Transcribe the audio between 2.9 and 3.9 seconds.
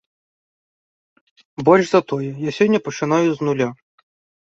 пачынаю з нуля.